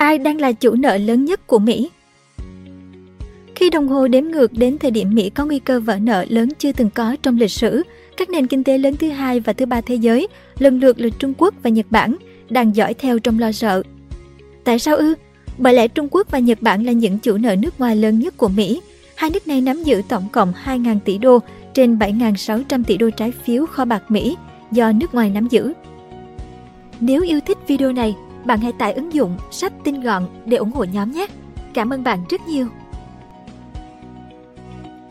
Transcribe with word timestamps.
Ai 0.00 0.18
đang 0.18 0.40
là 0.40 0.52
chủ 0.52 0.74
nợ 0.74 0.96
lớn 0.96 1.24
nhất 1.24 1.46
của 1.46 1.58
Mỹ? 1.58 1.90
Khi 3.54 3.70
đồng 3.70 3.88
hồ 3.88 4.08
đếm 4.08 4.24
ngược 4.24 4.52
đến 4.52 4.78
thời 4.78 4.90
điểm 4.90 5.14
Mỹ 5.14 5.30
có 5.30 5.44
nguy 5.44 5.58
cơ 5.58 5.80
vỡ 5.80 5.98
nợ 5.98 6.24
lớn 6.28 6.48
chưa 6.58 6.72
từng 6.72 6.90
có 6.90 7.16
trong 7.22 7.38
lịch 7.38 7.50
sử, 7.50 7.82
các 8.16 8.30
nền 8.30 8.46
kinh 8.46 8.64
tế 8.64 8.78
lớn 8.78 8.96
thứ 8.96 9.08
hai 9.08 9.40
và 9.40 9.52
thứ 9.52 9.66
ba 9.66 9.80
thế 9.80 9.94
giới, 9.94 10.28
lần 10.58 10.80
lượt 10.80 11.00
là 11.00 11.08
Trung 11.18 11.32
Quốc 11.38 11.54
và 11.62 11.70
Nhật 11.70 11.86
Bản, 11.90 12.16
đang 12.50 12.76
dõi 12.76 12.94
theo 12.94 13.18
trong 13.18 13.38
lo 13.38 13.52
sợ. 13.52 13.82
Tại 14.64 14.78
sao 14.78 14.96
ư? 14.96 15.14
Bởi 15.58 15.74
lẽ 15.74 15.88
Trung 15.88 16.08
Quốc 16.10 16.30
và 16.30 16.38
Nhật 16.38 16.62
Bản 16.62 16.86
là 16.86 16.92
những 16.92 17.18
chủ 17.18 17.36
nợ 17.36 17.56
nước 17.56 17.80
ngoài 17.80 17.96
lớn 17.96 18.18
nhất 18.18 18.36
của 18.36 18.48
Mỹ. 18.48 18.80
Hai 19.14 19.30
nước 19.30 19.48
này 19.48 19.60
nắm 19.60 19.82
giữ 19.82 20.02
tổng 20.08 20.28
cộng 20.32 20.52
2.000 20.64 20.98
tỷ 21.04 21.18
đô 21.18 21.38
trên 21.74 21.98
7.600 21.98 22.84
tỷ 22.84 22.96
đô 22.96 23.10
trái 23.10 23.32
phiếu 23.44 23.66
kho 23.66 23.84
bạc 23.84 24.10
Mỹ 24.10 24.36
do 24.72 24.92
nước 24.92 25.14
ngoài 25.14 25.30
nắm 25.30 25.48
giữ. 25.48 25.72
Nếu 27.00 27.22
yêu 27.22 27.40
thích 27.46 27.58
video 27.66 27.92
này, 27.92 28.14
bạn 28.44 28.60
hãy 28.60 28.72
tải 28.72 28.92
ứng 28.92 29.12
dụng 29.12 29.36
sách 29.50 29.72
tin 29.84 30.00
gọn 30.00 30.26
để 30.46 30.56
ủng 30.56 30.72
hộ 30.72 30.84
nhóm 30.84 31.10
nhé. 31.10 31.26
Cảm 31.74 31.90
ơn 31.90 32.04
bạn 32.04 32.18
rất 32.30 32.48
nhiều. 32.48 32.66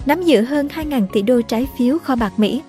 Nắm 0.06 0.24
giữ 0.24 0.42
hơn 0.42 0.68
2.000 0.68 1.08
tỷ 1.14 1.22
đô 1.22 1.42
trái 1.42 1.68
phiếu 1.78 2.00
kho 2.00 2.16
bạc 2.16 2.34
Mỹ 2.38 2.62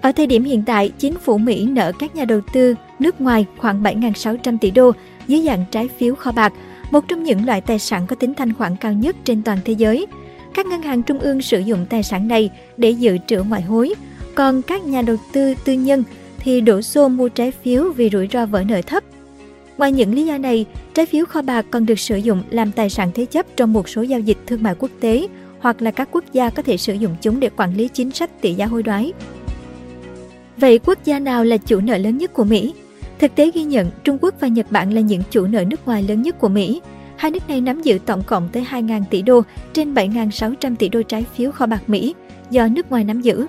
Ở 0.00 0.12
thời 0.12 0.26
điểm 0.26 0.44
hiện 0.44 0.62
tại, 0.66 0.92
chính 0.98 1.14
phủ 1.14 1.38
Mỹ 1.38 1.66
nợ 1.66 1.92
các 1.98 2.16
nhà 2.16 2.24
đầu 2.24 2.40
tư 2.52 2.74
nước 2.98 3.20
ngoài 3.20 3.46
khoảng 3.58 3.82
7.600 3.82 4.58
tỷ 4.58 4.70
đô 4.70 4.92
dưới 5.26 5.42
dạng 5.42 5.64
trái 5.70 5.88
phiếu 5.88 6.14
kho 6.14 6.32
bạc, 6.32 6.52
một 6.90 7.08
trong 7.08 7.22
những 7.22 7.46
loại 7.46 7.60
tài 7.60 7.78
sản 7.78 8.06
có 8.06 8.16
tính 8.16 8.34
thanh 8.34 8.54
khoản 8.54 8.76
cao 8.76 8.92
nhất 8.92 9.16
trên 9.24 9.42
toàn 9.42 9.58
thế 9.64 9.72
giới. 9.72 10.06
Các 10.54 10.66
ngân 10.66 10.82
hàng 10.82 11.02
trung 11.02 11.18
ương 11.18 11.42
sử 11.42 11.58
dụng 11.58 11.86
tài 11.90 12.02
sản 12.02 12.28
này 12.28 12.50
để 12.76 12.90
dự 12.90 13.18
trữ 13.26 13.42
ngoại 13.42 13.62
hối, 13.62 13.94
còn 14.34 14.62
các 14.62 14.84
nhà 14.84 15.02
đầu 15.02 15.16
tư 15.32 15.54
tư 15.64 15.72
nhân 15.72 16.04
thì 16.38 16.60
đổ 16.60 16.82
xô 16.82 17.08
mua 17.08 17.28
trái 17.28 17.50
phiếu 17.50 17.92
vì 17.92 18.10
rủi 18.12 18.28
ro 18.32 18.46
vỡ 18.46 18.62
nợ 18.62 18.82
thấp. 18.82 19.04
Ngoài 19.82 19.92
những 19.92 20.14
lý 20.14 20.26
do 20.26 20.38
này, 20.38 20.66
trái 20.94 21.06
phiếu 21.06 21.26
kho 21.26 21.42
bạc 21.42 21.66
còn 21.70 21.86
được 21.86 21.98
sử 21.98 22.16
dụng 22.16 22.42
làm 22.50 22.72
tài 22.72 22.90
sản 22.90 23.10
thế 23.14 23.24
chấp 23.24 23.46
trong 23.56 23.72
một 23.72 23.88
số 23.88 24.02
giao 24.02 24.20
dịch 24.20 24.38
thương 24.46 24.62
mại 24.62 24.74
quốc 24.78 24.90
tế 25.00 25.28
hoặc 25.60 25.82
là 25.82 25.90
các 25.90 26.08
quốc 26.12 26.24
gia 26.32 26.50
có 26.50 26.62
thể 26.62 26.76
sử 26.76 26.94
dụng 26.94 27.16
chúng 27.20 27.40
để 27.40 27.50
quản 27.56 27.76
lý 27.76 27.88
chính 27.88 28.10
sách 28.10 28.40
tỷ 28.40 28.54
giá 28.54 28.66
hối 28.66 28.82
đoái. 28.82 29.12
Vậy 30.56 30.78
quốc 30.78 30.98
gia 31.04 31.18
nào 31.18 31.44
là 31.44 31.56
chủ 31.56 31.80
nợ 31.80 31.98
lớn 31.98 32.18
nhất 32.18 32.32
của 32.32 32.44
Mỹ? 32.44 32.74
Thực 33.18 33.34
tế 33.34 33.50
ghi 33.54 33.64
nhận, 33.64 33.90
Trung 34.04 34.18
Quốc 34.20 34.34
và 34.40 34.48
Nhật 34.48 34.66
Bản 34.70 34.92
là 34.92 35.00
những 35.00 35.22
chủ 35.30 35.46
nợ 35.46 35.64
nước 35.64 35.86
ngoài 35.86 36.04
lớn 36.08 36.22
nhất 36.22 36.38
của 36.38 36.48
Mỹ. 36.48 36.80
Hai 37.16 37.30
nước 37.30 37.48
này 37.48 37.60
nắm 37.60 37.82
giữ 37.82 37.98
tổng 38.06 38.22
cộng 38.22 38.48
tới 38.52 38.66
2.000 38.70 39.02
tỷ 39.10 39.22
đô 39.22 39.42
trên 39.72 39.94
7.600 39.94 40.76
tỷ 40.76 40.88
đô 40.88 41.02
trái 41.02 41.24
phiếu 41.36 41.52
kho 41.52 41.66
bạc 41.66 41.82
Mỹ 41.86 42.14
do 42.50 42.68
nước 42.68 42.90
ngoài 42.90 43.04
nắm 43.04 43.20
giữ. 43.20 43.46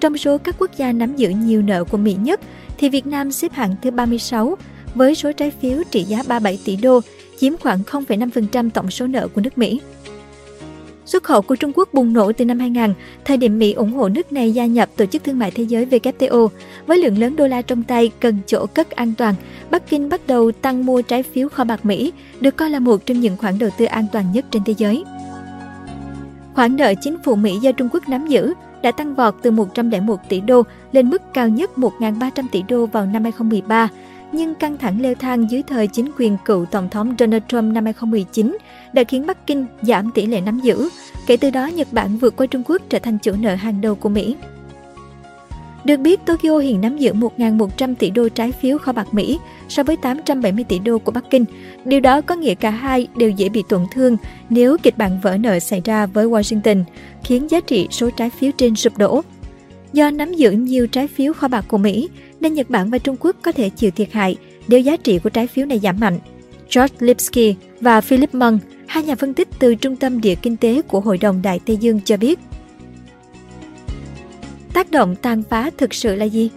Trong 0.00 0.18
số 0.18 0.38
các 0.38 0.54
quốc 0.58 0.70
gia 0.76 0.92
nắm 0.92 1.16
giữ 1.16 1.28
nhiều 1.30 1.62
nợ 1.62 1.84
của 1.84 1.98
Mỹ 1.98 2.14
nhất, 2.14 2.40
thì 2.78 2.88
Việt 2.88 3.06
Nam 3.06 3.32
xếp 3.32 3.52
hạng 3.52 3.74
thứ 3.82 3.90
36 3.90 4.56
với 4.98 5.14
số 5.14 5.32
trái 5.32 5.50
phiếu 5.50 5.82
trị 5.90 6.02
giá 6.02 6.22
37 6.28 6.58
tỷ 6.64 6.76
đô, 6.76 7.00
chiếm 7.38 7.56
khoảng 7.56 7.82
0,5% 7.82 8.70
tổng 8.70 8.90
số 8.90 9.06
nợ 9.06 9.28
của 9.28 9.40
nước 9.40 9.58
Mỹ. 9.58 9.80
Xuất 11.04 11.22
khẩu 11.22 11.42
của 11.42 11.56
Trung 11.56 11.72
Quốc 11.74 11.88
bùng 11.92 12.12
nổ 12.12 12.32
từ 12.32 12.44
năm 12.44 12.58
2000, 12.58 12.94
thời 13.24 13.36
điểm 13.36 13.58
Mỹ 13.58 13.72
ủng 13.72 13.92
hộ 13.92 14.08
nước 14.08 14.32
này 14.32 14.52
gia 14.52 14.66
nhập 14.66 14.88
Tổ 14.96 15.06
chức 15.06 15.24
Thương 15.24 15.38
mại 15.38 15.50
Thế 15.50 15.62
giới 15.62 15.86
WTO. 15.86 16.48
Với 16.86 16.98
lượng 16.98 17.18
lớn 17.18 17.36
đô 17.36 17.46
la 17.46 17.62
trong 17.62 17.82
tay 17.82 18.10
cần 18.20 18.38
chỗ 18.46 18.66
cất 18.66 18.90
an 18.90 19.12
toàn, 19.18 19.34
Bắc 19.70 19.90
Kinh 19.90 20.08
bắt 20.08 20.26
đầu 20.26 20.52
tăng 20.52 20.86
mua 20.86 21.02
trái 21.02 21.22
phiếu 21.22 21.48
kho 21.48 21.64
bạc 21.64 21.84
Mỹ, 21.84 22.12
được 22.40 22.56
coi 22.56 22.70
là 22.70 22.78
một 22.78 23.06
trong 23.06 23.20
những 23.20 23.36
khoản 23.36 23.58
đầu 23.58 23.70
tư 23.78 23.84
an 23.84 24.06
toàn 24.12 24.24
nhất 24.32 24.44
trên 24.50 24.64
thế 24.64 24.74
giới. 24.78 25.04
Khoản 26.54 26.76
nợ 26.76 26.94
chính 27.00 27.16
phủ 27.24 27.34
Mỹ 27.34 27.58
do 27.62 27.72
Trung 27.72 27.88
Quốc 27.92 28.08
nắm 28.08 28.26
giữ 28.26 28.54
đã 28.82 28.92
tăng 28.92 29.14
vọt 29.14 29.34
từ 29.42 29.50
101 29.50 30.16
tỷ 30.28 30.40
đô 30.40 30.62
lên 30.92 31.10
mức 31.10 31.22
cao 31.34 31.48
nhất 31.48 31.70
1.300 31.76 32.44
tỷ 32.52 32.62
đô 32.68 32.86
vào 32.86 33.06
năm 33.06 33.22
2013, 33.22 33.88
nhưng 34.32 34.54
căng 34.54 34.78
thẳng 34.78 35.00
leo 35.00 35.14
thang 35.14 35.50
dưới 35.50 35.62
thời 35.62 35.86
chính 35.86 36.10
quyền 36.18 36.36
cựu 36.44 36.64
Tổng 36.64 36.88
thống 36.90 37.14
Donald 37.18 37.42
Trump 37.48 37.72
năm 37.74 37.84
2019 37.84 38.58
đã 38.92 39.04
khiến 39.04 39.26
Bắc 39.26 39.46
Kinh 39.46 39.66
giảm 39.82 40.10
tỷ 40.14 40.26
lệ 40.26 40.40
nắm 40.40 40.60
giữ. 40.60 40.88
Kể 41.26 41.36
từ 41.36 41.50
đó, 41.50 41.66
Nhật 41.66 41.88
Bản 41.92 42.16
vượt 42.16 42.36
qua 42.36 42.46
Trung 42.46 42.62
Quốc 42.66 42.82
trở 42.88 42.98
thành 42.98 43.18
chủ 43.18 43.32
nợ 43.40 43.54
hàng 43.54 43.80
đầu 43.80 43.94
của 43.94 44.08
Mỹ. 44.08 44.36
Được 45.84 45.96
biết, 45.96 46.20
Tokyo 46.26 46.58
hiện 46.58 46.80
nắm 46.80 46.98
giữ 46.98 47.12
1.100 47.12 47.94
tỷ 47.94 48.10
đô 48.10 48.28
trái 48.28 48.52
phiếu 48.52 48.78
kho 48.78 48.92
bạc 48.92 49.14
Mỹ 49.14 49.38
so 49.68 49.82
với 49.82 49.96
870 49.96 50.64
tỷ 50.64 50.78
đô 50.78 50.98
của 50.98 51.12
Bắc 51.12 51.30
Kinh. 51.30 51.44
Điều 51.84 52.00
đó 52.00 52.20
có 52.20 52.34
nghĩa 52.34 52.54
cả 52.54 52.70
hai 52.70 53.08
đều 53.16 53.30
dễ 53.30 53.48
bị 53.48 53.62
tổn 53.68 53.86
thương 53.92 54.16
nếu 54.50 54.76
kịch 54.82 54.98
bản 54.98 55.20
vỡ 55.22 55.36
nợ 55.36 55.58
xảy 55.58 55.80
ra 55.84 56.06
với 56.06 56.26
Washington, 56.26 56.84
khiến 57.24 57.50
giá 57.50 57.60
trị 57.60 57.88
số 57.90 58.10
trái 58.10 58.30
phiếu 58.30 58.50
trên 58.56 58.76
sụp 58.76 58.98
đổ. 58.98 59.22
Do 59.92 60.10
nắm 60.10 60.34
giữ 60.34 60.50
nhiều 60.50 60.86
trái 60.86 61.06
phiếu 61.06 61.32
kho 61.32 61.48
bạc 61.48 61.64
của 61.68 61.78
Mỹ, 61.78 62.08
nên 62.40 62.54
Nhật 62.54 62.70
Bản 62.70 62.90
và 62.90 62.98
Trung 62.98 63.16
Quốc 63.20 63.36
có 63.42 63.52
thể 63.52 63.68
chịu 63.68 63.90
thiệt 63.90 64.12
hại 64.12 64.36
nếu 64.68 64.80
giá 64.80 64.96
trị 64.96 65.18
của 65.18 65.30
trái 65.30 65.46
phiếu 65.46 65.66
này 65.66 65.78
giảm 65.78 66.00
mạnh. 66.00 66.18
George 66.74 66.96
Lipsky 66.98 67.54
và 67.80 68.00
Philip 68.00 68.34
Mung, 68.34 68.58
hai 68.86 69.02
nhà 69.02 69.14
phân 69.14 69.34
tích 69.34 69.48
từ 69.58 69.74
Trung 69.74 69.96
tâm 69.96 70.20
Địa 70.20 70.34
Kinh 70.34 70.56
tế 70.56 70.82
của 70.82 71.00
Hội 71.00 71.18
đồng 71.18 71.42
Đại 71.42 71.60
Tây 71.66 71.76
Dương 71.76 72.00
cho 72.04 72.16
biết. 72.16 72.38
Tác 74.72 74.90
động 74.90 75.16
tàn 75.16 75.42
phá 75.42 75.70
thực 75.78 75.94
sự 75.94 76.14
là 76.14 76.24
gì? 76.24 76.50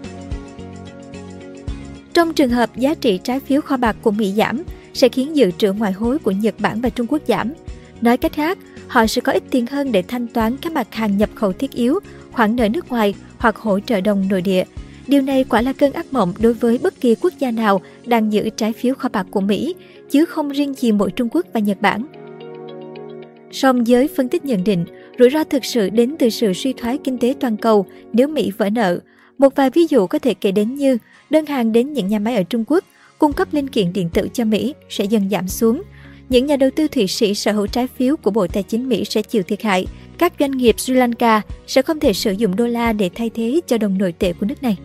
Trong 2.13 2.33
trường 2.33 2.49
hợp 2.49 2.75
giá 2.75 2.93
trị 2.93 3.19
trái 3.23 3.39
phiếu 3.39 3.61
kho 3.61 3.77
bạc 3.77 3.95
của 4.01 4.11
Mỹ 4.11 4.33
giảm, 4.37 4.63
sẽ 4.93 5.09
khiến 5.09 5.35
dự 5.35 5.51
trữ 5.57 5.73
ngoại 5.73 5.91
hối 5.91 6.19
của 6.19 6.31
Nhật 6.31 6.55
Bản 6.59 6.81
và 6.81 6.89
Trung 6.89 7.07
Quốc 7.09 7.21
giảm. 7.27 7.53
Nói 8.01 8.17
cách 8.17 8.33
khác, 8.33 8.57
họ 8.87 9.07
sẽ 9.07 9.21
có 9.21 9.31
ít 9.31 9.43
tiền 9.49 9.65
hơn 9.65 9.91
để 9.91 10.01
thanh 10.01 10.27
toán 10.27 10.57
các 10.57 10.71
mặt 10.71 10.87
hàng 10.91 11.17
nhập 11.17 11.29
khẩu 11.35 11.53
thiết 11.53 11.71
yếu, 11.71 11.99
khoản 12.31 12.55
nợ 12.55 12.69
nước 12.69 12.89
ngoài 12.89 13.13
hoặc 13.37 13.55
hỗ 13.55 13.79
trợ 13.79 14.01
đồng 14.01 14.27
nội 14.29 14.41
địa. 14.41 14.63
Điều 15.11 15.21
này 15.21 15.43
quả 15.43 15.61
là 15.61 15.73
cơn 15.73 15.93
ác 15.93 16.13
mộng 16.13 16.33
đối 16.39 16.53
với 16.53 16.77
bất 16.77 17.01
kỳ 17.01 17.15
quốc 17.15 17.33
gia 17.39 17.51
nào 17.51 17.81
đang 18.05 18.33
giữ 18.33 18.49
trái 18.49 18.73
phiếu 18.73 18.95
kho 18.95 19.09
bạc 19.09 19.27
của 19.31 19.41
Mỹ, 19.41 19.75
chứ 20.09 20.25
không 20.25 20.49
riêng 20.49 20.73
gì 20.73 20.91
mỗi 20.91 21.11
Trung 21.11 21.29
Quốc 21.31 21.45
và 21.53 21.59
Nhật 21.59 21.81
Bản. 21.81 22.05
Song 23.51 23.87
giới 23.87 24.07
phân 24.07 24.29
tích 24.29 24.45
nhận 24.45 24.63
định, 24.63 24.85
rủi 25.19 25.29
ro 25.29 25.43
thực 25.43 25.65
sự 25.65 25.89
đến 25.89 26.15
từ 26.19 26.29
sự 26.29 26.53
suy 26.53 26.73
thoái 26.73 26.97
kinh 27.03 27.17
tế 27.17 27.35
toàn 27.39 27.57
cầu 27.57 27.85
nếu 28.13 28.27
Mỹ 28.27 28.51
vỡ 28.57 28.69
nợ. 28.69 28.99
Một 29.37 29.55
vài 29.55 29.69
ví 29.69 29.87
dụ 29.89 30.07
có 30.07 30.19
thể 30.19 30.33
kể 30.33 30.51
đến 30.51 30.75
như 30.75 30.97
đơn 31.29 31.45
hàng 31.45 31.71
đến 31.71 31.93
những 31.93 32.07
nhà 32.07 32.19
máy 32.19 32.35
ở 32.35 32.43
Trung 32.43 32.63
Quốc 32.67 32.83
cung 33.19 33.33
cấp 33.33 33.47
linh 33.51 33.67
kiện 33.67 33.93
điện 33.93 34.09
tử 34.13 34.27
cho 34.33 34.45
Mỹ 34.45 34.73
sẽ 34.89 35.05
dần 35.05 35.29
giảm 35.29 35.47
xuống. 35.47 35.81
Những 36.29 36.45
nhà 36.45 36.55
đầu 36.55 36.69
tư 36.75 36.87
Thụy 36.87 37.07
Sĩ 37.07 37.35
sở 37.35 37.51
hữu 37.51 37.67
trái 37.67 37.87
phiếu 37.87 38.17
của 38.17 38.31
Bộ 38.31 38.47
Tài 38.47 38.63
chính 38.63 38.89
Mỹ 38.89 39.05
sẽ 39.05 39.21
chịu 39.21 39.43
thiệt 39.43 39.61
hại. 39.61 39.87
Các 40.17 40.33
doanh 40.39 40.51
nghiệp 40.51 40.79
Sri 40.79 40.93
Lanka 40.93 41.41
sẽ 41.67 41.81
không 41.81 41.99
thể 41.99 42.13
sử 42.13 42.31
dụng 42.31 42.55
đô 42.55 42.67
la 42.67 42.93
để 42.93 43.09
thay 43.15 43.29
thế 43.29 43.61
cho 43.67 43.77
đồng 43.77 43.97
nội 43.97 44.13
tệ 44.19 44.33
của 44.33 44.45
nước 44.45 44.63
này. 44.63 44.77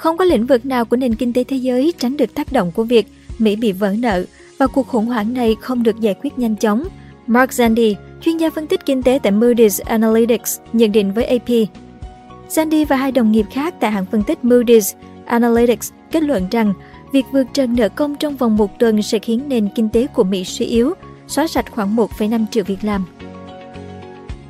Không 0.00 0.16
có 0.16 0.24
lĩnh 0.24 0.46
vực 0.46 0.66
nào 0.66 0.84
của 0.84 0.96
nền 0.96 1.14
kinh 1.14 1.32
tế 1.32 1.44
thế 1.44 1.56
giới 1.56 1.92
tránh 1.98 2.16
được 2.16 2.34
tác 2.34 2.52
động 2.52 2.72
của 2.74 2.84
việc 2.84 3.06
Mỹ 3.38 3.56
bị 3.56 3.72
vỡ 3.72 3.94
nợ 3.98 4.24
và 4.58 4.66
cuộc 4.66 4.88
khủng 4.88 5.06
hoảng 5.06 5.34
này 5.34 5.56
không 5.60 5.82
được 5.82 6.00
giải 6.00 6.14
quyết 6.22 6.38
nhanh 6.38 6.56
chóng. 6.56 6.88
Mark 7.26 7.50
Zandi, 7.50 7.94
chuyên 8.20 8.36
gia 8.36 8.50
phân 8.50 8.66
tích 8.66 8.86
kinh 8.86 9.02
tế 9.02 9.18
tại 9.22 9.32
Moody's 9.32 9.82
Analytics, 9.84 10.58
nhận 10.72 10.92
định 10.92 11.12
với 11.12 11.24
AP. 11.24 11.48
Zandi 12.48 12.86
và 12.86 12.96
hai 12.96 13.12
đồng 13.12 13.32
nghiệp 13.32 13.46
khác 13.52 13.74
tại 13.80 13.90
hãng 13.90 14.06
phân 14.06 14.22
tích 14.22 14.38
Moody's 14.42 14.94
Analytics 15.26 15.92
kết 16.10 16.22
luận 16.22 16.46
rằng 16.50 16.72
việc 17.12 17.24
vượt 17.32 17.46
trần 17.54 17.76
nợ 17.76 17.88
công 17.88 18.16
trong 18.16 18.36
vòng 18.36 18.56
một 18.56 18.78
tuần 18.78 19.02
sẽ 19.02 19.18
khiến 19.18 19.42
nền 19.48 19.68
kinh 19.74 19.88
tế 19.88 20.06
của 20.06 20.24
Mỹ 20.24 20.44
suy 20.44 20.66
yếu, 20.66 20.94
xóa 21.26 21.46
sạch 21.46 21.70
khoảng 21.70 21.96
1,5 21.96 22.44
triệu 22.50 22.64
việc 22.64 22.84
làm. 22.84 23.04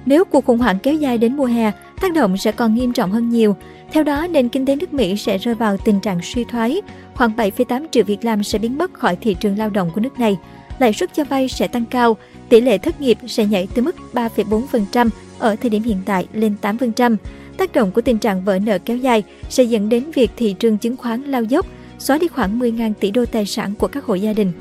Nếu 0.07 0.25
cuộc 0.25 0.45
khủng 0.45 0.59
hoảng 0.59 0.79
kéo 0.79 0.95
dài 0.95 1.19
đến 1.19 1.37
mùa 1.37 1.47
hè, 1.47 1.73
tác 2.01 2.13
động 2.13 2.37
sẽ 2.37 2.53
còn 2.53 2.75
nghiêm 2.75 2.93
trọng 2.93 3.11
hơn 3.11 3.29
nhiều. 3.29 3.57
Theo 3.93 4.05
đó, 4.05 4.27
nền 4.27 4.49
kinh 4.49 4.67
tế 4.67 4.77
nước 4.77 4.93
Mỹ 4.93 5.17
sẽ 5.17 5.39
rơi 5.39 5.55
vào 5.55 5.77
tình 5.77 6.01
trạng 6.01 6.21
suy 6.23 6.45
thoái, 6.45 6.81
khoảng 7.15 7.37
7,8 7.37 7.87
triệu 7.91 8.05
việc 8.05 8.25
làm 8.25 8.45
sẽ 8.45 8.59
biến 8.59 8.79
mất 8.79 8.95
khỏi 8.95 9.17
thị 9.17 9.37
trường 9.41 9.59
lao 9.59 9.71
động 9.71 9.91
của 9.95 10.01
nước 10.01 10.19
này. 10.19 10.37
Lãi 10.79 10.93
suất 10.93 11.15
cho 11.15 11.25
vay 11.25 11.49
sẽ 11.49 11.69
tăng 11.69 11.85
cao, 11.85 12.17
tỷ 12.49 12.61
lệ 12.61 12.79
thất 12.79 13.01
nghiệp 13.01 13.19
sẽ 13.27 13.47
nhảy 13.47 13.69
từ 13.75 13.83
mức 13.83 13.97
3,4% 14.13 15.09
ở 15.39 15.57
thời 15.57 15.71
điểm 15.71 15.83
hiện 15.83 15.99
tại 16.05 16.27
lên 16.33 16.55
8%. 16.63 17.17
Tác 17.57 17.73
động 17.73 17.93
của 17.93 18.01
tình 18.01 18.19
trạng 18.19 18.45
vỡ 18.45 18.59
nợ 18.59 18.79
kéo 18.79 18.97
dài 18.97 19.23
sẽ 19.49 19.63
dẫn 19.65 19.89
đến 19.89 20.11
việc 20.15 20.31
thị 20.37 20.53
trường 20.53 20.79
chứng 20.79 20.97
khoán 20.97 21.23
lao 21.23 21.43
dốc, 21.43 21.67
xóa 21.99 22.19
đi 22.19 22.29
khoảng 22.29 22.59
10.000 22.59 22.93
tỷ 23.01 23.11
đô 23.11 23.27
tài 23.27 23.47
sản 23.47 23.75
của 23.79 23.87
các 23.87 24.05
hộ 24.05 24.15
gia 24.15 24.33
đình. 24.33 24.53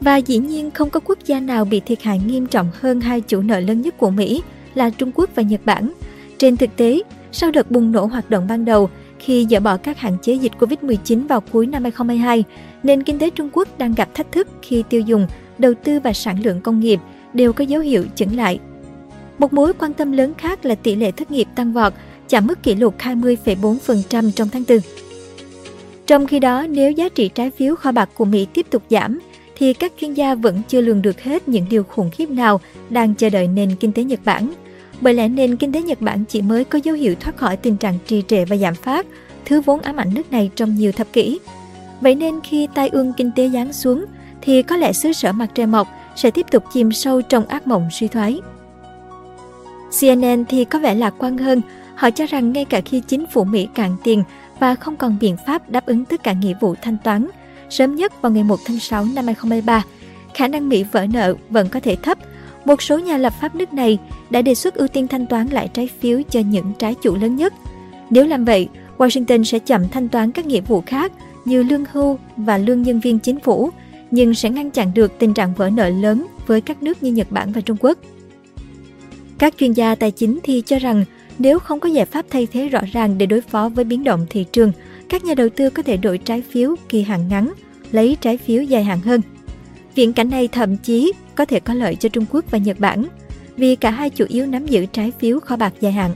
Và 0.00 0.16
dĩ 0.16 0.38
nhiên 0.38 0.70
không 0.70 0.90
có 0.90 1.00
quốc 1.00 1.18
gia 1.26 1.40
nào 1.40 1.64
bị 1.64 1.80
thiệt 1.80 2.02
hại 2.02 2.20
nghiêm 2.26 2.46
trọng 2.46 2.70
hơn 2.80 3.00
hai 3.00 3.20
chủ 3.20 3.42
nợ 3.42 3.60
lớn 3.60 3.80
nhất 3.80 3.98
của 3.98 4.10
Mỹ 4.10 4.42
là 4.74 4.90
Trung 4.90 5.10
Quốc 5.14 5.30
và 5.34 5.42
Nhật 5.42 5.60
Bản. 5.64 5.92
Trên 6.38 6.56
thực 6.56 6.76
tế, 6.76 7.00
sau 7.32 7.50
đợt 7.50 7.70
bùng 7.70 7.92
nổ 7.92 8.06
hoạt 8.06 8.30
động 8.30 8.46
ban 8.48 8.64
đầu, 8.64 8.90
khi 9.18 9.46
dỡ 9.50 9.60
bỏ 9.60 9.76
các 9.76 9.98
hạn 9.98 10.16
chế 10.22 10.34
dịch 10.34 10.52
Covid-19 10.58 11.28
vào 11.28 11.40
cuối 11.40 11.66
năm 11.66 11.82
2022, 11.82 12.44
nền 12.82 13.02
kinh 13.02 13.18
tế 13.18 13.30
Trung 13.30 13.48
Quốc 13.52 13.78
đang 13.78 13.94
gặp 13.94 14.08
thách 14.14 14.32
thức 14.32 14.48
khi 14.62 14.82
tiêu 14.88 15.00
dùng, 15.00 15.26
đầu 15.58 15.74
tư 15.84 16.00
và 16.00 16.12
sản 16.12 16.42
lượng 16.44 16.60
công 16.60 16.80
nghiệp 16.80 17.00
đều 17.32 17.52
có 17.52 17.64
dấu 17.64 17.80
hiệu 17.80 18.04
chững 18.14 18.36
lại. 18.36 18.58
Một 19.38 19.52
mối 19.52 19.72
quan 19.72 19.92
tâm 19.92 20.12
lớn 20.12 20.32
khác 20.38 20.64
là 20.64 20.74
tỷ 20.74 20.94
lệ 20.94 21.10
thất 21.10 21.30
nghiệp 21.30 21.48
tăng 21.54 21.72
vọt, 21.72 21.92
chạm 22.28 22.46
mức 22.46 22.62
kỷ 22.62 22.74
lục 22.74 22.94
20,4% 22.98 24.30
trong 24.30 24.48
tháng 24.48 24.64
4. 24.68 24.78
Trong 26.06 26.26
khi 26.26 26.38
đó, 26.38 26.66
nếu 26.66 26.90
giá 26.90 27.08
trị 27.08 27.28
trái 27.28 27.50
phiếu 27.50 27.76
kho 27.76 27.92
bạc 27.92 28.10
của 28.14 28.24
Mỹ 28.24 28.46
tiếp 28.54 28.66
tục 28.70 28.82
giảm, 28.90 29.18
thì 29.56 29.72
các 29.72 29.92
chuyên 30.00 30.14
gia 30.14 30.34
vẫn 30.34 30.62
chưa 30.68 30.80
lường 30.80 31.02
được 31.02 31.20
hết 31.20 31.48
những 31.48 31.66
điều 31.70 31.82
khủng 31.84 32.10
khiếp 32.10 32.30
nào 32.30 32.60
đang 32.90 33.14
chờ 33.14 33.30
đợi 33.30 33.48
nền 33.48 33.76
kinh 33.80 33.92
tế 33.92 34.04
Nhật 34.04 34.20
Bản. 34.24 34.52
Bởi 35.00 35.14
lẽ 35.14 35.28
nền 35.28 35.56
kinh 35.56 35.72
tế 35.72 35.82
Nhật 35.82 36.00
Bản 36.00 36.24
chỉ 36.24 36.42
mới 36.42 36.64
có 36.64 36.78
dấu 36.82 36.94
hiệu 36.94 37.14
thoát 37.20 37.36
khỏi 37.36 37.56
tình 37.56 37.76
trạng 37.76 37.98
trì 38.06 38.22
trệ 38.28 38.44
và 38.44 38.56
giảm 38.56 38.74
phát, 38.74 39.06
thứ 39.44 39.60
vốn 39.60 39.80
ám 39.80 39.96
ảnh 39.96 40.14
nước 40.14 40.32
này 40.32 40.50
trong 40.56 40.74
nhiều 40.74 40.92
thập 40.92 41.06
kỷ. 41.12 41.38
Vậy 42.00 42.14
nên 42.14 42.40
khi 42.40 42.68
tai 42.74 42.88
ương 42.88 43.12
kinh 43.16 43.30
tế 43.36 43.48
giáng 43.48 43.72
xuống 43.72 44.04
thì 44.42 44.62
có 44.62 44.76
lẽ 44.76 44.92
xứ 44.92 45.12
sở 45.12 45.32
mặt 45.32 45.50
trời 45.54 45.66
mọc 45.66 45.88
sẽ 46.16 46.30
tiếp 46.30 46.46
tục 46.50 46.64
chìm 46.72 46.92
sâu 46.92 47.22
trong 47.22 47.46
ác 47.46 47.66
mộng 47.66 47.88
suy 47.92 48.08
thoái. 48.08 48.40
CNN 50.00 50.44
thì 50.48 50.64
có 50.64 50.78
vẻ 50.78 50.94
lạc 50.94 51.14
quan 51.18 51.38
hơn, 51.38 51.62
họ 51.94 52.10
cho 52.10 52.26
rằng 52.26 52.52
ngay 52.52 52.64
cả 52.64 52.80
khi 52.80 53.00
chính 53.00 53.26
phủ 53.26 53.44
Mỹ 53.44 53.68
cạn 53.74 53.96
tiền 54.04 54.22
và 54.60 54.74
không 54.74 54.96
còn 54.96 55.16
biện 55.20 55.36
pháp 55.46 55.70
đáp 55.70 55.86
ứng 55.86 56.04
tất 56.04 56.22
cả 56.22 56.32
nghĩa 56.32 56.54
vụ 56.60 56.74
thanh 56.82 56.96
toán, 57.04 57.28
sớm 57.70 57.94
nhất 57.94 58.22
vào 58.22 58.32
ngày 58.32 58.44
1 58.44 58.60
tháng 58.66 58.78
6 58.78 59.04
năm 59.04 59.26
2023, 59.26 59.84
khả 60.34 60.48
năng 60.48 60.68
Mỹ 60.68 60.84
vỡ 60.92 61.06
nợ 61.06 61.34
vẫn 61.50 61.68
có 61.68 61.80
thể 61.80 61.96
thấp. 61.96 62.18
Một 62.64 62.82
số 62.82 62.98
nhà 62.98 63.16
lập 63.16 63.32
pháp 63.40 63.54
nước 63.54 63.72
này 63.72 63.98
đã 64.30 64.42
đề 64.42 64.54
xuất 64.54 64.74
ưu 64.74 64.88
tiên 64.88 65.08
thanh 65.08 65.26
toán 65.26 65.48
lại 65.48 65.68
trái 65.68 65.88
phiếu 66.00 66.22
cho 66.30 66.40
những 66.40 66.72
trái 66.78 66.94
chủ 67.02 67.16
lớn 67.16 67.36
nhất. 67.36 67.54
Nếu 68.10 68.26
làm 68.26 68.44
vậy, 68.44 68.68
Washington 68.98 69.44
sẽ 69.44 69.58
chậm 69.58 69.88
thanh 69.88 70.08
toán 70.08 70.32
các 70.32 70.46
nghĩa 70.46 70.60
vụ 70.60 70.82
khác 70.86 71.12
như 71.44 71.62
lương 71.62 71.84
hưu 71.92 72.18
và 72.36 72.58
lương 72.58 72.82
nhân 72.82 73.00
viên 73.00 73.18
chính 73.18 73.40
phủ, 73.40 73.70
nhưng 74.10 74.34
sẽ 74.34 74.50
ngăn 74.50 74.70
chặn 74.70 74.94
được 74.94 75.18
tình 75.18 75.34
trạng 75.34 75.54
vỡ 75.54 75.70
nợ 75.70 75.88
lớn 75.88 76.26
với 76.46 76.60
các 76.60 76.82
nước 76.82 77.02
như 77.02 77.12
Nhật 77.12 77.30
Bản 77.30 77.52
và 77.52 77.60
Trung 77.60 77.76
Quốc. 77.80 77.98
Các 79.38 79.54
chuyên 79.58 79.72
gia 79.72 79.94
tài 79.94 80.10
chính 80.10 80.38
thì 80.42 80.62
cho 80.66 80.78
rằng 80.78 81.04
nếu 81.38 81.58
không 81.58 81.80
có 81.80 81.88
giải 81.88 82.06
pháp 82.06 82.26
thay 82.30 82.46
thế 82.52 82.68
rõ 82.68 82.80
ràng 82.92 83.18
để 83.18 83.26
đối 83.26 83.40
phó 83.40 83.68
với 83.68 83.84
biến 83.84 84.04
động 84.04 84.26
thị 84.30 84.44
trường, 84.52 84.72
các 85.08 85.24
nhà 85.24 85.34
đầu 85.34 85.48
tư 85.48 85.70
có 85.70 85.82
thể 85.82 85.96
đổi 85.96 86.18
trái 86.18 86.42
phiếu 86.50 86.74
kỳ 86.88 87.02
hạn 87.02 87.28
ngắn, 87.28 87.52
lấy 87.92 88.16
trái 88.20 88.38
phiếu 88.38 88.62
dài 88.62 88.84
hạn 88.84 89.00
hơn. 89.00 89.20
Viễn 89.94 90.12
cảnh 90.12 90.30
này 90.30 90.48
thậm 90.48 90.76
chí 90.76 91.12
có 91.34 91.44
thể 91.44 91.60
có 91.60 91.74
lợi 91.74 91.96
cho 91.96 92.08
Trung 92.08 92.24
Quốc 92.30 92.44
và 92.50 92.58
Nhật 92.58 92.80
Bản, 92.80 93.04
vì 93.56 93.76
cả 93.76 93.90
hai 93.90 94.10
chủ 94.10 94.24
yếu 94.28 94.46
nắm 94.46 94.66
giữ 94.66 94.86
trái 94.86 95.12
phiếu 95.18 95.40
kho 95.40 95.56
bạc 95.56 95.74
dài 95.80 95.92
hạn. 95.92 96.10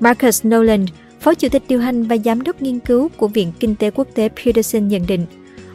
Marcus 0.00 0.46
Noland, 0.46 0.88
Phó 1.20 1.34
Chủ 1.34 1.48
tịch 1.48 1.62
điều 1.68 1.80
hành 1.80 2.02
và 2.02 2.16
Giám 2.24 2.42
đốc 2.42 2.62
nghiên 2.62 2.78
cứu 2.78 3.08
của 3.16 3.28
Viện 3.28 3.52
Kinh 3.60 3.74
tế 3.76 3.90
Quốc 3.90 4.08
tế 4.14 4.28
Peterson 4.28 4.88
nhận 4.88 5.06
định, 5.06 5.26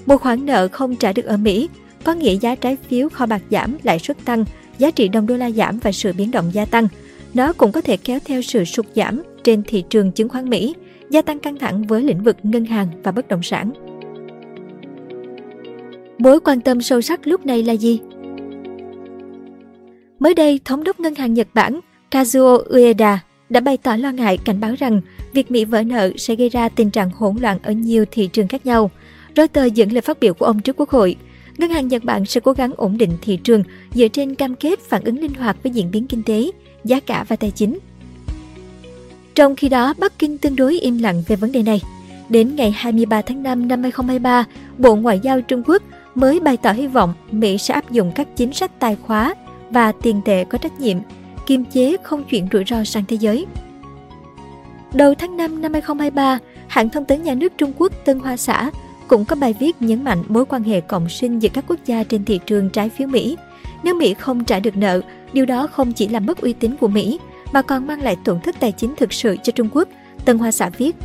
một 0.05 0.21
khoản 0.21 0.45
nợ 0.45 0.67
không 0.67 0.95
trả 0.95 1.13
được 1.13 1.25
ở 1.25 1.37
Mỹ 1.37 1.69
có 2.03 2.13
nghĩa 2.13 2.35
giá 2.35 2.55
trái 2.55 2.77
phiếu 2.89 3.09
kho 3.09 3.25
bạc 3.25 3.41
giảm, 3.49 3.77
lãi 3.83 3.99
suất 3.99 4.17
tăng, 4.25 4.45
giá 4.77 4.91
trị 4.91 5.07
đồng 5.07 5.27
đô 5.27 5.37
la 5.37 5.51
giảm 5.51 5.79
và 5.79 5.91
sự 5.91 6.13
biến 6.13 6.31
động 6.31 6.49
gia 6.53 6.65
tăng. 6.65 6.87
Nó 7.33 7.53
cũng 7.53 7.71
có 7.71 7.81
thể 7.81 7.97
kéo 7.97 8.19
theo 8.25 8.41
sự 8.41 8.65
sụt 8.65 8.85
giảm 8.95 9.21
trên 9.43 9.63
thị 9.63 9.83
trường 9.89 10.11
chứng 10.11 10.29
khoán 10.29 10.49
Mỹ, 10.49 10.75
gia 11.09 11.21
tăng 11.21 11.39
căng 11.39 11.57
thẳng 11.57 11.83
với 11.83 12.03
lĩnh 12.03 12.23
vực 12.23 12.37
ngân 12.43 12.65
hàng 12.65 12.87
và 13.03 13.11
bất 13.11 13.27
động 13.27 13.43
sản. 13.43 13.71
Mối 16.17 16.39
quan 16.39 16.61
tâm 16.61 16.81
sâu 16.81 17.01
sắc 17.01 17.27
lúc 17.27 17.45
này 17.45 17.63
là 17.63 17.73
gì? 17.73 17.99
Mới 20.19 20.33
đây, 20.33 20.59
Thống 20.65 20.83
đốc 20.83 20.99
Ngân 20.99 21.15
hàng 21.15 21.33
Nhật 21.33 21.47
Bản 21.53 21.79
Kazuo 22.11 22.63
Ueda 22.73 23.23
đã 23.49 23.59
bày 23.59 23.77
tỏ 23.77 23.95
lo 23.95 24.11
ngại 24.11 24.37
cảnh 24.37 24.59
báo 24.59 24.75
rằng 24.79 25.01
việc 25.33 25.51
Mỹ 25.51 25.65
vỡ 25.65 25.83
nợ 25.83 26.11
sẽ 26.17 26.35
gây 26.35 26.49
ra 26.49 26.69
tình 26.69 26.91
trạng 26.91 27.09
hỗn 27.09 27.35
loạn 27.41 27.59
ở 27.63 27.71
nhiều 27.71 28.05
thị 28.11 28.27
trường 28.27 28.47
khác 28.47 28.65
nhau. 28.65 28.91
Reuters 29.35 29.73
dẫn 29.73 29.91
lời 29.91 30.01
phát 30.01 30.19
biểu 30.19 30.33
của 30.33 30.45
ông 30.45 30.59
trước 30.61 30.75
Quốc 30.79 30.89
hội. 30.89 31.15
Ngân 31.57 31.69
hàng 31.69 31.87
Nhật 31.87 32.03
Bản 32.03 32.25
sẽ 32.25 32.41
cố 32.41 32.51
gắng 32.51 32.71
ổn 32.77 32.97
định 32.97 33.11
thị 33.21 33.37
trường 33.43 33.63
dựa 33.93 34.07
trên 34.07 34.35
cam 34.35 34.55
kết 34.55 34.79
phản 34.79 35.03
ứng 35.03 35.19
linh 35.19 35.33
hoạt 35.33 35.57
với 35.63 35.71
diễn 35.71 35.91
biến 35.91 36.07
kinh 36.07 36.23
tế, 36.23 36.51
giá 36.83 36.99
cả 36.99 37.25
và 37.27 37.35
tài 37.35 37.51
chính. 37.51 37.79
Trong 39.35 39.55
khi 39.55 39.69
đó, 39.69 39.93
Bắc 39.97 40.19
Kinh 40.19 40.37
tương 40.37 40.55
đối 40.55 40.79
im 40.79 40.97
lặng 40.97 41.23
về 41.27 41.35
vấn 41.35 41.51
đề 41.51 41.63
này. 41.63 41.81
Đến 42.29 42.55
ngày 42.55 42.71
23 42.71 43.21
tháng 43.21 43.43
5 43.43 43.67
năm 43.67 43.81
2023, 43.81 44.45
Bộ 44.77 44.95
Ngoại 44.95 45.19
giao 45.19 45.41
Trung 45.41 45.63
Quốc 45.65 45.83
mới 46.15 46.39
bày 46.39 46.57
tỏ 46.57 46.71
hy 46.71 46.87
vọng 46.87 47.13
Mỹ 47.31 47.57
sẽ 47.57 47.73
áp 47.73 47.91
dụng 47.91 48.11
các 48.15 48.27
chính 48.35 48.53
sách 48.53 48.79
tài 48.79 48.95
khóa 48.95 49.35
và 49.69 49.91
tiền 49.91 50.21
tệ 50.25 50.43
có 50.43 50.57
trách 50.57 50.79
nhiệm, 50.79 50.97
kiềm 51.45 51.65
chế 51.65 51.97
không 52.03 52.23
chuyển 52.23 52.47
rủi 52.51 52.63
ro 52.65 52.83
sang 52.83 53.03
thế 53.07 53.17
giới. 53.19 53.45
Đầu 54.93 55.15
tháng 55.15 55.37
5 55.37 55.61
năm 55.61 55.73
2023, 55.73 56.39
hãng 56.67 56.89
thông 56.89 57.05
tấn 57.05 57.23
nhà 57.23 57.33
nước 57.33 57.53
Trung 57.57 57.73
Quốc 57.77 57.91
Tân 58.05 58.19
Hoa 58.19 58.37
Xã 58.37 58.71
cũng 59.07 59.25
có 59.25 59.35
bài 59.35 59.55
viết 59.59 59.81
nhấn 59.81 60.03
mạnh 60.03 60.23
mối 60.27 60.45
quan 60.45 60.63
hệ 60.63 60.81
cộng 60.81 61.09
sinh 61.09 61.39
giữa 61.39 61.49
các 61.53 61.63
quốc 61.67 61.79
gia 61.85 62.03
trên 62.03 62.25
thị 62.25 62.39
trường 62.45 62.69
trái 62.69 62.89
phiếu 62.89 63.07
Mỹ. 63.07 63.37
Nếu 63.83 63.95
Mỹ 63.95 64.13
không 64.13 64.43
trả 64.43 64.59
được 64.59 64.77
nợ, 64.77 65.01
điều 65.33 65.45
đó 65.45 65.67
không 65.67 65.93
chỉ 65.93 66.07
làm 66.07 66.25
mất 66.25 66.41
uy 66.41 66.53
tín 66.53 66.75
của 66.75 66.87
Mỹ, 66.87 67.19
mà 67.51 67.61
còn 67.61 67.87
mang 67.87 68.01
lại 68.01 68.17
tổn 68.23 68.39
thất 68.39 68.55
tài 68.59 68.71
chính 68.71 68.95
thực 68.95 69.13
sự 69.13 69.37
cho 69.43 69.51
Trung 69.51 69.69
Quốc, 69.71 69.87
Tân 70.25 70.37
Hoa 70.37 70.51
Xã 70.51 70.69
viết. 70.69 70.95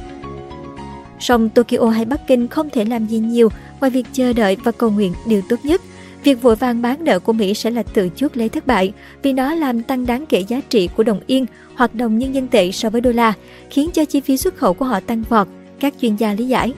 Song 1.19 1.49
Tokyo 1.49 1.89
hay 1.89 2.05
Bắc 2.05 2.27
Kinh 2.27 2.49
không 2.49 2.71
thể 2.71 2.85
làm 2.85 3.07
gì 3.07 3.19
nhiều 3.19 3.49
ngoài 3.81 3.91
việc 3.91 4.07
chờ 4.13 4.33
đợi 4.33 4.57
và 4.65 4.73
cầu 4.73 4.91
nguyện 4.91 5.13
điều 5.27 5.43
tốt 5.49 5.57
nhất. 5.63 5.81
Việc 6.25 6.43
vội 6.43 6.57
vàng 6.57 6.83
bán 6.83 7.05
nợ 7.05 7.19
của 7.19 7.33
Mỹ 7.33 7.55
sẽ 7.55 7.71
là 7.71 7.83
tự 7.83 8.09
chuốc 8.17 8.37
lấy 8.37 8.49
thất 8.49 8.67
bại 8.67 8.93
vì 9.23 9.33
nó 9.33 9.55
làm 9.55 9.83
tăng 9.83 10.07
đáng 10.07 10.27
kể 10.27 10.41
giá 10.41 10.61
trị 10.69 10.89
của 10.97 11.03
đồng 11.03 11.21
yên 11.27 11.47
hoặc 11.75 11.95
đồng 11.95 12.19
nhân 12.19 12.35
dân 12.35 12.49
tệ 12.49 12.71
so 12.73 12.91
với 12.91 13.01
đô 13.01 13.13
la, 13.13 13.33
khiến 13.71 13.91
cho 13.93 14.05
chi 14.05 14.21
phí 14.21 14.37
xuất 14.37 14.57
khẩu 14.57 14.75
của 14.75 14.85
họ 14.85 15.01
tăng 15.01 15.23
vọt, 15.29 15.49
các 15.81 15.95
chuyên 16.01 16.17
gia 16.17 16.35
lý 16.35 16.47
giải. 16.47 16.73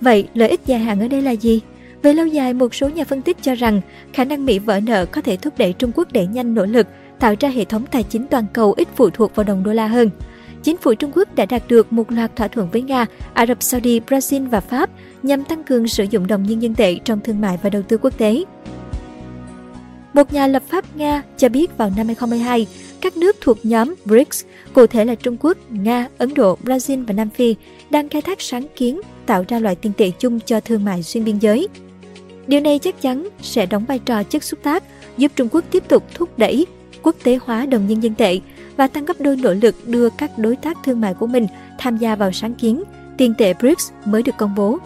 Vậy 0.00 0.28
lợi 0.34 0.48
ích 0.48 0.60
dài 0.66 0.78
hạn 0.78 1.00
ở 1.00 1.08
đây 1.08 1.22
là 1.22 1.30
gì? 1.30 1.60
Về 2.02 2.12
lâu 2.12 2.26
dài, 2.26 2.54
một 2.54 2.74
số 2.74 2.88
nhà 2.88 3.04
phân 3.04 3.22
tích 3.22 3.36
cho 3.42 3.54
rằng 3.54 3.80
khả 4.12 4.24
năng 4.24 4.46
Mỹ 4.46 4.58
vỡ 4.58 4.80
nợ 4.80 5.06
có 5.06 5.20
thể 5.20 5.36
thúc 5.36 5.58
đẩy 5.58 5.72
Trung 5.72 5.90
Quốc 5.94 6.12
đẩy 6.12 6.26
nhanh 6.26 6.54
nỗ 6.54 6.66
lực 6.66 6.86
tạo 7.18 7.34
ra 7.40 7.48
hệ 7.48 7.64
thống 7.64 7.84
tài 7.90 8.02
chính 8.02 8.26
toàn 8.26 8.46
cầu 8.52 8.74
ít 8.76 8.88
phụ 8.96 9.10
thuộc 9.10 9.36
vào 9.36 9.44
đồng 9.44 9.62
đô 9.62 9.72
la 9.72 9.86
hơn. 9.86 10.10
Chính 10.62 10.76
phủ 10.76 10.94
Trung 10.94 11.10
Quốc 11.14 11.34
đã 11.34 11.46
đạt 11.46 11.62
được 11.68 11.92
một 11.92 12.12
loạt 12.12 12.36
thỏa 12.36 12.48
thuận 12.48 12.70
với 12.70 12.82
Nga, 12.82 13.06
Ả 13.34 13.46
Rập 13.46 13.62
Saudi, 13.62 14.00
Brazil 14.00 14.48
và 14.48 14.60
Pháp 14.60 14.90
nhằm 15.22 15.44
tăng 15.44 15.64
cường 15.64 15.88
sử 15.88 16.04
dụng 16.10 16.26
đồng 16.26 16.42
nhân 16.42 16.62
dân 16.62 16.74
tệ 16.74 16.98
trong 17.04 17.20
thương 17.20 17.40
mại 17.40 17.58
và 17.62 17.70
đầu 17.70 17.82
tư 17.82 17.98
quốc 17.98 18.18
tế. 18.18 18.44
Một 20.14 20.32
nhà 20.32 20.46
lập 20.46 20.62
pháp 20.68 20.96
Nga 20.96 21.22
cho 21.36 21.48
biết 21.48 21.76
vào 21.76 21.90
năm 21.96 22.06
2022, 22.06 22.66
các 23.00 23.16
nước 23.16 23.36
thuộc 23.40 23.58
nhóm 23.62 23.94
BRICS, 24.04 24.44
cụ 24.72 24.86
thể 24.86 25.04
là 25.04 25.14
Trung 25.14 25.36
Quốc, 25.40 25.56
Nga, 25.70 26.08
Ấn 26.18 26.34
Độ, 26.34 26.58
Brazil 26.64 27.06
và 27.06 27.14
Nam 27.14 27.30
Phi, 27.30 27.54
đang 27.90 28.08
khai 28.08 28.22
thác 28.22 28.40
sáng 28.40 28.66
kiến 28.76 29.00
tạo 29.26 29.44
ra 29.48 29.58
loại 29.58 29.74
tiền 29.74 29.92
tệ 29.96 30.10
chung 30.10 30.40
cho 30.40 30.60
thương 30.60 30.84
mại 30.84 31.02
xuyên 31.02 31.24
biên 31.24 31.38
giới. 31.38 31.68
Điều 32.46 32.60
này 32.60 32.78
chắc 32.78 33.00
chắn 33.00 33.28
sẽ 33.42 33.66
đóng 33.66 33.84
vai 33.84 33.98
trò 33.98 34.22
chất 34.22 34.44
xúc 34.44 34.58
tác, 34.62 34.84
giúp 35.16 35.32
Trung 35.36 35.48
Quốc 35.52 35.64
tiếp 35.70 35.88
tục 35.88 36.04
thúc 36.14 36.38
đẩy 36.38 36.66
quốc 37.02 37.16
tế 37.22 37.38
hóa 37.44 37.66
đồng 37.66 37.86
nhân 37.86 38.02
dân 38.02 38.14
tệ 38.14 38.40
và 38.76 38.86
tăng 38.86 39.04
gấp 39.04 39.20
đôi 39.20 39.36
nỗ 39.36 39.52
lực 39.52 39.88
đưa 39.88 40.08
các 40.10 40.38
đối 40.38 40.56
tác 40.56 40.76
thương 40.84 41.00
mại 41.00 41.14
của 41.14 41.26
mình 41.26 41.46
tham 41.78 41.96
gia 41.96 42.16
vào 42.16 42.32
sáng 42.32 42.54
kiến 42.54 42.82
tiền 43.18 43.34
tệ 43.38 43.54
BRICS 43.54 43.90
mới 44.04 44.22
được 44.22 44.36
công 44.38 44.54
bố. 44.54 44.78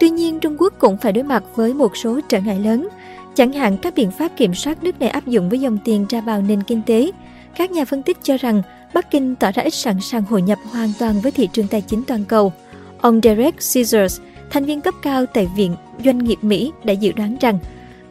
Tuy 0.00 0.10
nhiên, 0.10 0.40
Trung 0.40 0.56
Quốc 0.58 0.74
cũng 0.78 0.96
phải 0.96 1.12
đối 1.12 1.24
mặt 1.24 1.44
với 1.54 1.74
một 1.74 1.96
số 1.96 2.20
trở 2.28 2.40
ngại 2.40 2.60
lớn, 2.60 2.88
chẳng 3.34 3.52
hạn 3.52 3.76
các 3.76 3.94
biện 3.94 4.10
pháp 4.10 4.36
kiểm 4.36 4.54
soát 4.54 4.84
nước 4.84 5.00
này 5.00 5.08
áp 5.08 5.26
dụng 5.26 5.48
với 5.48 5.60
dòng 5.60 5.78
tiền 5.84 6.06
ra 6.08 6.20
vào 6.20 6.42
nền 6.42 6.62
kinh 6.62 6.82
tế. 6.86 7.10
Các 7.56 7.70
nhà 7.70 7.84
phân 7.84 8.02
tích 8.02 8.16
cho 8.22 8.36
rằng 8.36 8.62
Bắc 8.94 9.10
Kinh 9.10 9.34
tỏ 9.34 9.50
ra 9.52 9.62
ít 9.62 9.74
sẵn 9.74 10.00
sàng 10.00 10.22
hội 10.22 10.42
nhập 10.42 10.58
hoàn 10.72 10.92
toàn 10.98 11.20
với 11.20 11.32
thị 11.32 11.48
trường 11.52 11.68
tài 11.68 11.80
chính 11.80 12.04
toàn 12.04 12.24
cầu. 12.24 12.52
Ông 13.00 13.20
Derek 13.22 13.54
Caesars, 13.74 14.20
thành 14.50 14.64
viên 14.64 14.80
cấp 14.80 14.94
cao 15.02 15.26
tại 15.26 15.48
Viện 15.56 15.76
Doanh 16.04 16.18
nghiệp 16.18 16.38
Mỹ 16.42 16.72
đã 16.84 16.92
dự 16.92 17.12
đoán 17.12 17.36
rằng 17.40 17.58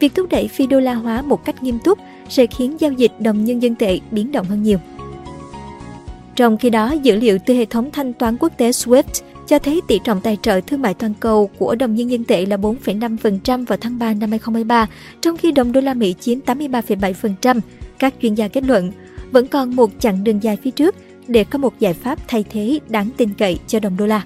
việc 0.00 0.14
thúc 0.14 0.26
đẩy 0.30 0.48
phi 0.48 0.66
đô 0.66 0.80
la 0.80 0.94
hóa 0.94 1.22
một 1.22 1.44
cách 1.44 1.62
nghiêm 1.62 1.78
túc 1.84 1.98
sẽ 2.28 2.46
khiến 2.46 2.80
giao 2.80 2.92
dịch 2.92 3.12
đồng 3.18 3.44
nhân 3.44 3.62
dân 3.62 3.74
tệ 3.74 4.00
biến 4.10 4.32
động 4.32 4.46
hơn 4.46 4.62
nhiều. 4.62 4.78
Trong 6.36 6.56
khi 6.56 6.70
đó, 6.70 6.92
dữ 7.02 7.16
liệu 7.16 7.38
từ 7.46 7.54
hệ 7.54 7.64
thống 7.64 7.90
thanh 7.90 8.12
toán 8.12 8.36
quốc 8.40 8.52
tế 8.56 8.70
SWIFT 8.70 9.22
cho 9.48 9.58
thấy 9.58 9.80
tỷ 9.88 9.98
trọng 10.04 10.20
tài 10.20 10.38
trợ 10.42 10.60
thương 10.66 10.82
mại 10.82 10.94
toàn 10.94 11.14
cầu 11.20 11.50
của 11.58 11.74
đồng 11.74 11.94
nhân 11.94 12.10
dân 12.10 12.24
tệ 12.24 12.46
là 12.46 12.56
4,5% 12.56 13.66
vào 13.66 13.78
tháng 13.80 13.98
3 13.98 14.14
năm 14.14 14.30
2023, 14.30 14.86
trong 15.20 15.36
khi 15.36 15.52
đồng 15.52 15.72
đô 15.72 15.80
la 15.80 15.94
Mỹ 15.94 16.14
chiếm 16.20 16.38
83,7%. 16.46 17.60
Các 17.98 18.14
chuyên 18.22 18.34
gia 18.34 18.48
kết 18.48 18.64
luận, 18.64 18.92
vẫn 19.30 19.46
còn 19.46 19.76
một 19.76 19.90
chặng 19.98 20.24
đường 20.24 20.42
dài 20.42 20.56
phía 20.62 20.70
trước 20.70 20.94
để 21.28 21.44
có 21.44 21.58
một 21.58 21.80
giải 21.80 21.94
pháp 21.94 22.28
thay 22.28 22.44
thế 22.50 22.78
đáng 22.88 23.10
tin 23.16 23.28
cậy 23.38 23.58
cho 23.66 23.80
đồng 23.80 23.96
đô 23.96 24.06
la. 24.06 24.22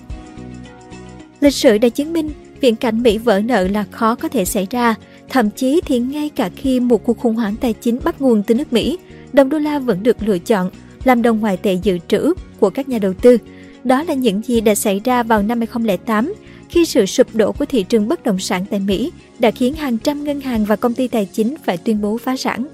Lịch 1.41 1.55
sử 1.55 1.79
đã 1.79 1.89
chứng 1.89 2.13
minh 2.13 2.31
viễn 2.61 2.77
cảnh 2.77 3.03
Mỹ 3.03 3.19
vỡ 3.19 3.41
nợ 3.41 3.69
là 3.69 3.85
khó 3.91 4.15
có 4.15 4.29
thể 4.29 4.45
xảy 4.45 4.67
ra, 4.71 4.95
thậm 5.29 5.51
chí 5.51 5.81
thì 5.87 5.99
ngay 5.99 6.29
cả 6.29 6.51
khi 6.57 6.81
một 6.81 7.05
cuộc 7.05 7.19
khủng 7.19 7.37
hoảng 7.37 7.57
tài 7.57 7.73
chính 7.73 7.99
bắt 8.05 8.21
nguồn 8.21 8.43
từ 8.43 8.55
nước 8.55 8.73
Mỹ, 8.73 8.99
đồng 9.33 9.49
đô 9.49 9.59
la 9.59 9.79
vẫn 9.79 10.03
được 10.03 10.17
lựa 10.23 10.39
chọn 10.39 10.71
làm 11.05 11.23
đồng 11.23 11.41
ngoại 11.41 11.57
tệ 11.57 11.73
dự 11.73 11.99
trữ 12.09 12.35
của 12.61 12.71
các 12.71 12.89
nhà 12.89 12.99
đầu 12.99 13.13
tư. 13.13 13.39
Đó 13.85 14.03
là 14.03 14.15
những 14.15 14.43
gì 14.43 14.61
đã 14.61 14.75
xảy 14.75 15.01
ra 15.05 15.23
vào 15.23 15.43
năm 15.43 15.59
2008 15.59 16.35
khi 16.69 16.85
sự 16.85 17.07
sụp 17.07 17.35
đổ 17.35 17.53
của 17.53 17.65
thị 17.65 17.83
trường 17.83 18.09
bất 18.09 18.25
động 18.25 18.39
sản 18.39 18.65
tại 18.71 18.81
Mỹ 18.81 19.13
đã 19.39 19.51
khiến 19.51 19.75
hàng 19.75 19.99
trăm 19.99 20.25
ngân 20.25 20.41
hàng 20.41 20.65
và 20.65 20.77
công 20.77 20.95
ty 20.95 21.09
tài 21.09 21.29
chính 21.33 21.55
phải 21.65 21.77
tuyên 21.77 22.01
bố 22.01 22.19
phá 22.19 22.37
sản. 22.37 22.67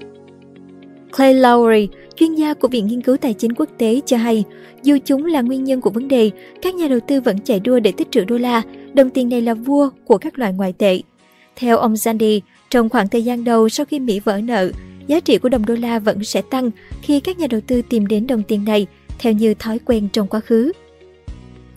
Clay 1.17 1.33
Lowry, 1.33 1.87
chuyên 2.15 2.35
gia 2.35 2.53
của 2.53 2.67
Viện 2.67 2.87
Nghiên 2.87 3.01
cứu 3.01 3.17
Tài 3.17 3.33
chính 3.33 3.53
Quốc 3.53 3.69
tế 3.77 4.01
cho 4.05 4.17
hay, 4.17 4.43
dù 4.83 4.97
chúng 5.05 5.25
là 5.25 5.41
nguyên 5.41 5.63
nhân 5.63 5.81
của 5.81 5.89
vấn 5.89 6.07
đề, 6.07 6.31
các 6.61 6.75
nhà 6.75 6.87
đầu 6.87 6.99
tư 7.07 7.21
vẫn 7.21 7.39
chạy 7.39 7.59
đua 7.59 7.79
để 7.79 7.91
tích 7.91 8.11
trữ 8.11 8.23
đô 8.23 8.37
la, 8.37 8.61
đồng 8.93 9.09
tiền 9.09 9.29
này 9.29 9.41
là 9.41 9.53
vua 9.53 9.89
của 10.05 10.17
các 10.17 10.39
loại 10.39 10.53
ngoại 10.53 10.73
tệ. 10.73 11.01
Theo 11.55 11.77
ông 11.77 11.93
Zandi, 11.93 12.39
trong 12.69 12.89
khoảng 12.89 13.09
thời 13.09 13.23
gian 13.23 13.43
đầu 13.43 13.69
sau 13.69 13.85
khi 13.85 13.99
Mỹ 13.99 14.19
vỡ 14.19 14.41
nợ, 14.43 14.71
giá 15.07 15.19
trị 15.19 15.37
của 15.37 15.49
đồng 15.49 15.65
đô 15.65 15.75
la 15.75 15.99
vẫn 15.99 16.23
sẽ 16.23 16.41
tăng 16.41 16.71
khi 17.01 17.19
các 17.19 17.39
nhà 17.39 17.47
đầu 17.47 17.61
tư 17.67 17.81
tìm 17.81 18.07
đến 18.07 18.27
đồng 18.27 18.43
tiền 18.43 18.65
này 18.65 18.87
theo 19.19 19.33
như 19.33 19.53
thói 19.53 19.79
quen 19.79 20.07
trong 20.13 20.27
quá 20.27 20.39
khứ. 20.39 20.71